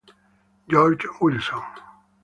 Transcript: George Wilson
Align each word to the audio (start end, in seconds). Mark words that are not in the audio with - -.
George 0.67 1.05
Wilson 1.21 1.61